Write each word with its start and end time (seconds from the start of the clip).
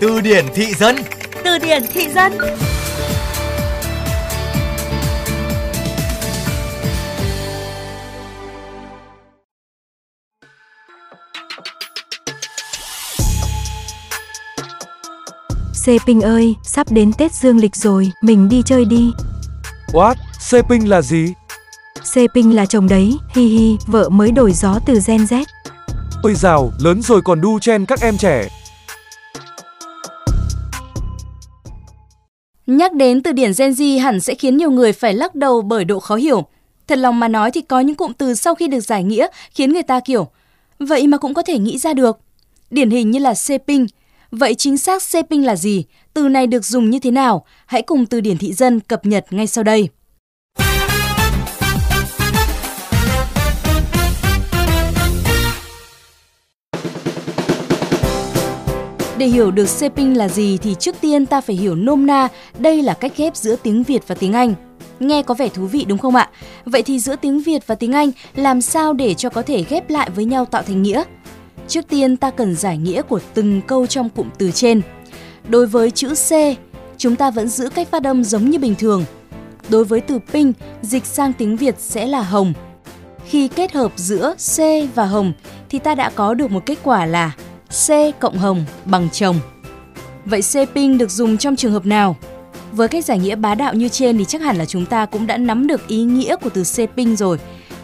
Từ 0.00 0.20
điển 0.20 0.44
thị 0.54 0.74
dân 0.74 0.96
Từ 1.44 1.58
điển 1.58 1.82
thị 1.92 2.08
dân 2.14 2.32
Seping 15.74 16.20
ơi, 16.20 16.54
sắp 16.62 16.86
đến 16.90 17.12
Tết 17.18 17.32
Dương 17.32 17.58
lịch 17.58 17.76
rồi, 17.76 18.12
mình 18.22 18.48
đi 18.48 18.62
chơi 18.66 18.84
đi. 18.84 19.12
What? 19.92 20.14
Seping 20.40 20.88
là 20.88 21.02
gì? 21.02 21.32
Seping 22.04 22.54
là 22.56 22.66
chồng 22.66 22.88
đấy, 22.88 23.18
hi 23.34 23.46
hi, 23.46 23.76
vợ 23.86 24.08
mới 24.08 24.30
đổi 24.30 24.52
gió 24.52 24.78
từ 24.86 25.00
Gen 25.06 25.24
Z. 25.24 25.44
Ôi 26.22 26.34
dào, 26.34 26.72
lớn 26.78 27.02
rồi 27.02 27.22
còn 27.24 27.40
đu 27.40 27.58
chen 27.58 27.86
các 27.86 28.00
em 28.00 28.18
trẻ. 28.18 28.48
Nhắc 32.66 32.92
đến 32.92 33.22
từ 33.22 33.32
điển 33.32 33.52
Gen 33.58 33.70
Z 33.70 34.00
hẳn 34.00 34.20
sẽ 34.20 34.34
khiến 34.34 34.56
nhiều 34.56 34.70
người 34.70 34.92
phải 34.92 35.14
lắc 35.14 35.34
đầu 35.34 35.62
bởi 35.62 35.84
độ 35.84 36.00
khó 36.00 36.16
hiểu. 36.16 36.46
Thật 36.86 36.98
lòng 36.98 37.20
mà 37.20 37.28
nói 37.28 37.50
thì 37.50 37.60
có 37.60 37.80
những 37.80 37.96
cụm 37.96 38.12
từ 38.12 38.34
sau 38.34 38.54
khi 38.54 38.68
được 38.68 38.80
giải 38.80 39.04
nghĩa 39.04 39.26
khiến 39.50 39.72
người 39.72 39.82
ta 39.82 40.00
kiểu, 40.00 40.28
vậy 40.78 41.06
mà 41.06 41.18
cũng 41.18 41.34
có 41.34 41.42
thể 41.42 41.58
nghĩ 41.58 41.78
ra 41.78 41.94
được. 41.94 42.18
Điển 42.70 42.90
hình 42.90 43.10
như 43.10 43.18
là 43.18 43.34
seping. 43.34 43.86
Vậy 44.30 44.54
chính 44.54 44.78
xác 44.78 45.02
seping 45.02 45.44
là 45.44 45.56
gì? 45.56 45.84
Từ 46.14 46.28
này 46.28 46.46
được 46.46 46.64
dùng 46.64 46.90
như 46.90 46.98
thế 46.98 47.10
nào? 47.10 47.44
Hãy 47.66 47.82
cùng 47.82 48.06
từ 48.06 48.20
điển 48.20 48.38
thị 48.38 48.52
dân 48.52 48.80
cập 48.80 49.06
nhật 49.06 49.26
ngay 49.30 49.46
sau 49.46 49.64
đây. 49.64 49.88
Để 59.18 59.26
hiểu 59.26 59.50
được 59.50 59.68
shaping 59.68 60.16
là 60.16 60.28
gì 60.28 60.58
thì 60.58 60.74
trước 60.74 60.94
tiên 61.00 61.26
ta 61.26 61.40
phải 61.40 61.56
hiểu 61.56 61.74
nôm 61.74 62.06
na 62.06 62.28
đây 62.58 62.82
là 62.82 62.94
cách 62.94 63.12
ghép 63.16 63.36
giữa 63.36 63.56
tiếng 63.56 63.82
Việt 63.82 64.02
và 64.06 64.14
tiếng 64.14 64.32
Anh. 64.32 64.54
Nghe 65.00 65.22
có 65.22 65.34
vẻ 65.34 65.48
thú 65.48 65.66
vị 65.66 65.84
đúng 65.88 65.98
không 65.98 66.16
ạ? 66.16 66.30
Vậy 66.64 66.82
thì 66.82 66.98
giữa 66.98 67.16
tiếng 67.16 67.40
Việt 67.40 67.66
và 67.66 67.74
tiếng 67.74 67.92
Anh 67.92 68.10
làm 68.34 68.60
sao 68.60 68.92
để 68.92 69.14
cho 69.14 69.30
có 69.30 69.42
thể 69.42 69.64
ghép 69.68 69.90
lại 69.90 70.10
với 70.14 70.24
nhau 70.24 70.44
tạo 70.44 70.62
thành 70.62 70.82
nghĩa? 70.82 71.02
Trước 71.68 71.88
tiên 71.88 72.16
ta 72.16 72.30
cần 72.30 72.56
giải 72.56 72.78
nghĩa 72.78 73.02
của 73.02 73.20
từng 73.34 73.60
câu 73.66 73.86
trong 73.86 74.08
cụm 74.08 74.28
từ 74.38 74.50
trên. 74.50 74.80
Đối 75.48 75.66
với 75.66 75.90
chữ 75.90 76.14
C, 76.14 76.30
chúng 76.98 77.16
ta 77.16 77.30
vẫn 77.30 77.48
giữ 77.48 77.68
cách 77.68 77.88
phát 77.90 78.04
âm 78.04 78.24
giống 78.24 78.50
như 78.50 78.58
bình 78.58 78.74
thường. 78.78 79.04
Đối 79.68 79.84
với 79.84 80.00
từ 80.00 80.18
pink, 80.32 80.56
dịch 80.82 81.06
sang 81.06 81.32
tiếng 81.32 81.56
Việt 81.56 81.74
sẽ 81.78 82.06
là 82.06 82.22
hồng. 82.22 82.52
Khi 83.28 83.48
kết 83.48 83.72
hợp 83.72 83.92
giữa 83.96 84.34
C 84.56 84.58
và 84.94 85.06
hồng 85.06 85.32
thì 85.68 85.78
ta 85.78 85.94
đã 85.94 86.10
có 86.10 86.34
được 86.34 86.50
một 86.50 86.66
kết 86.66 86.78
quả 86.82 87.06
là 87.06 87.32
C 87.76 87.90
cộng 88.20 88.38
hồng 88.38 88.64
bằng 88.84 89.08
chồng. 89.12 89.40
Vậy 90.24 90.40
C 90.42 90.74
ping 90.74 90.98
được 90.98 91.10
dùng 91.10 91.36
trong 91.36 91.56
trường 91.56 91.72
hợp 91.72 91.86
nào? 91.86 92.16
Với 92.72 92.88
cách 92.88 93.04
giải 93.04 93.18
nghĩa 93.18 93.34
bá 93.34 93.54
đạo 93.54 93.74
như 93.74 93.88
trên 93.88 94.18
thì 94.18 94.24
chắc 94.24 94.40
hẳn 94.40 94.56
là 94.56 94.64
chúng 94.64 94.86
ta 94.86 95.06
cũng 95.06 95.26
đã 95.26 95.36
nắm 95.36 95.66
được 95.66 95.88
ý 95.88 96.02
nghĩa 96.02 96.36
của 96.36 96.50
từ 96.50 96.62
C 96.62 96.96
ping 96.96 97.16
rồi. 97.16 97.38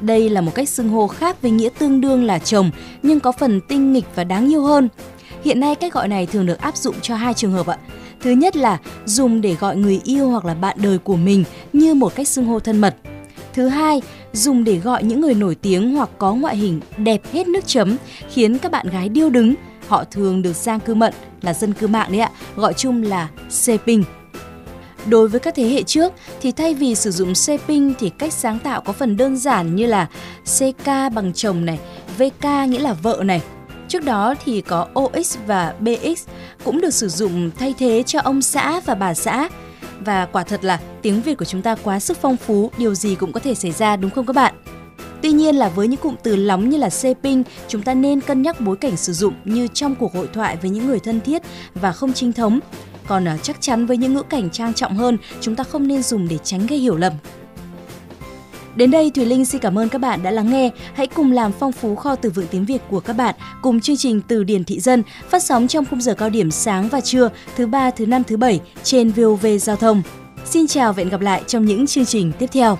Đây 0.00 0.28
là 0.28 0.40
một 0.40 0.54
cách 0.54 0.68
xưng 0.68 0.88
hô 0.88 1.06
khác 1.08 1.42
với 1.42 1.50
nghĩa 1.50 1.68
tương 1.78 2.00
đương 2.00 2.24
là 2.24 2.38
chồng 2.38 2.70
nhưng 3.02 3.20
có 3.20 3.32
phần 3.32 3.60
tinh 3.68 3.92
nghịch 3.92 4.04
và 4.14 4.24
đáng 4.24 4.52
yêu 4.52 4.62
hơn. 4.62 4.88
Hiện 5.44 5.60
nay 5.60 5.74
cách 5.74 5.92
gọi 5.92 6.08
này 6.08 6.26
thường 6.26 6.46
được 6.46 6.58
áp 6.60 6.76
dụng 6.76 6.94
cho 7.02 7.16
hai 7.16 7.34
trường 7.34 7.52
hợp 7.52 7.66
ạ. 7.66 7.78
Thứ 8.20 8.30
nhất 8.30 8.56
là 8.56 8.78
dùng 9.04 9.40
để 9.40 9.54
gọi 9.54 9.76
người 9.76 10.00
yêu 10.04 10.30
hoặc 10.30 10.44
là 10.44 10.54
bạn 10.54 10.76
đời 10.82 10.98
của 10.98 11.16
mình 11.16 11.44
như 11.72 11.94
một 11.94 12.14
cách 12.14 12.28
xưng 12.28 12.44
hô 12.46 12.60
thân 12.60 12.78
mật. 12.78 12.96
Thứ 13.54 13.68
hai, 13.68 14.02
dùng 14.32 14.64
để 14.64 14.76
gọi 14.76 15.04
những 15.04 15.20
người 15.20 15.34
nổi 15.34 15.54
tiếng 15.54 15.94
hoặc 15.94 16.08
có 16.18 16.34
ngoại 16.34 16.56
hình 16.56 16.80
đẹp 16.96 17.22
hết 17.32 17.48
nước 17.48 17.66
chấm, 17.66 17.96
khiến 18.30 18.58
các 18.58 18.72
bạn 18.72 18.88
gái 18.88 19.08
điêu 19.08 19.30
đứng. 19.30 19.54
Họ 19.88 20.04
thường 20.04 20.42
được 20.42 20.56
sang 20.56 20.80
Cư 20.80 20.94
Mận 20.94 21.14
là 21.42 21.54
dân 21.54 21.72
cư 21.72 21.86
mạng 21.86 22.12
đấy 22.12 22.20
ạ, 22.20 22.30
gọi 22.56 22.74
chung 22.74 23.02
là 23.02 23.28
Seping. 23.50 24.04
Đối 25.06 25.28
với 25.28 25.40
các 25.40 25.54
thế 25.54 25.68
hệ 25.68 25.82
trước 25.82 26.12
thì 26.40 26.52
thay 26.52 26.74
vì 26.74 26.94
sử 26.94 27.10
dụng 27.10 27.34
Seping 27.34 27.94
thì 27.98 28.10
cách 28.10 28.32
sáng 28.32 28.58
tạo 28.58 28.80
có 28.80 28.92
phần 28.92 29.16
đơn 29.16 29.36
giản 29.36 29.76
như 29.76 29.86
là 29.86 30.06
CK 30.44 30.86
bằng 30.86 31.32
chồng 31.34 31.64
này, 31.64 31.78
VK 32.18 32.44
nghĩa 32.68 32.78
là 32.78 32.92
vợ 32.92 33.22
này. 33.24 33.42
Trước 33.88 34.04
đó 34.04 34.34
thì 34.44 34.60
có 34.60 34.88
OX 35.00 35.36
và 35.46 35.74
BX 35.80 36.28
cũng 36.64 36.80
được 36.80 36.94
sử 36.94 37.08
dụng 37.08 37.50
thay 37.58 37.74
thế 37.78 38.02
cho 38.06 38.20
ông 38.20 38.42
xã 38.42 38.80
và 38.80 38.94
bà 38.94 39.14
xã. 39.14 39.48
Và 40.00 40.26
quả 40.26 40.44
thật 40.44 40.64
là 40.64 40.80
tiếng 41.02 41.22
Việt 41.22 41.34
của 41.34 41.44
chúng 41.44 41.62
ta 41.62 41.74
quá 41.82 42.00
sức 42.00 42.18
phong 42.20 42.36
phú, 42.36 42.70
điều 42.78 42.94
gì 42.94 43.14
cũng 43.14 43.32
có 43.32 43.40
thể 43.40 43.54
xảy 43.54 43.72
ra 43.72 43.96
đúng 43.96 44.10
không 44.10 44.26
các 44.26 44.36
bạn? 44.36 44.54
Tuy 45.22 45.30
nhiên 45.30 45.56
là 45.56 45.68
với 45.68 45.88
những 45.88 46.00
cụm 46.00 46.14
từ 46.22 46.36
lóng 46.36 46.70
như 46.70 46.76
là 46.76 46.90
seping, 46.90 47.42
chúng 47.68 47.82
ta 47.82 47.94
nên 47.94 48.20
cân 48.20 48.42
nhắc 48.42 48.60
bối 48.60 48.76
cảnh 48.76 48.96
sử 48.96 49.12
dụng 49.12 49.34
như 49.44 49.68
trong 49.74 49.94
cuộc 49.94 50.14
hội 50.14 50.28
thoại 50.32 50.56
với 50.62 50.70
những 50.70 50.86
người 50.86 51.00
thân 51.00 51.20
thiết 51.20 51.42
và 51.74 51.92
không 51.92 52.12
chính 52.12 52.32
thống. 52.32 52.60
Còn 53.06 53.28
à, 53.28 53.38
chắc 53.42 53.56
chắn 53.60 53.86
với 53.86 53.96
những 53.96 54.14
ngữ 54.14 54.22
cảnh 54.22 54.50
trang 54.50 54.74
trọng 54.74 54.96
hơn, 54.96 55.18
chúng 55.40 55.56
ta 55.56 55.64
không 55.64 55.86
nên 55.86 56.02
dùng 56.02 56.28
để 56.28 56.38
tránh 56.44 56.66
gây 56.66 56.78
hiểu 56.78 56.96
lầm. 56.96 57.12
Đến 58.76 58.90
đây 58.90 59.10
Thùy 59.10 59.24
Linh 59.24 59.44
xin 59.44 59.60
cảm 59.60 59.78
ơn 59.78 59.88
các 59.88 59.98
bạn 59.98 60.22
đã 60.22 60.30
lắng 60.30 60.50
nghe. 60.50 60.70
Hãy 60.94 61.06
cùng 61.06 61.32
làm 61.32 61.52
phong 61.52 61.72
phú 61.72 61.96
kho 61.96 62.14
từ 62.14 62.30
vựng 62.30 62.46
tiếng 62.50 62.64
Việt 62.64 62.82
của 62.90 63.00
các 63.00 63.12
bạn 63.12 63.34
cùng 63.62 63.80
chương 63.80 63.96
trình 63.96 64.20
Từ 64.28 64.44
điển 64.44 64.64
thị 64.64 64.80
dân 64.80 65.02
phát 65.28 65.42
sóng 65.42 65.68
trong 65.68 65.84
khung 65.84 66.00
giờ 66.00 66.14
cao 66.14 66.30
điểm 66.30 66.50
sáng 66.50 66.88
và 66.88 67.00
trưa 67.00 67.30
thứ 67.56 67.66
ba, 67.66 67.90
thứ 67.90 68.06
năm, 68.06 68.24
thứ 68.24 68.36
bảy 68.36 68.60
trên 68.82 69.10
VOV 69.10 69.46
Giao 69.60 69.76
thông. 69.76 70.02
Xin 70.44 70.66
chào 70.66 70.92
và 70.92 70.98
hẹn 70.98 71.08
gặp 71.08 71.20
lại 71.20 71.42
trong 71.46 71.64
những 71.64 71.86
chương 71.86 72.04
trình 72.04 72.32
tiếp 72.38 72.46
theo. 72.52 72.78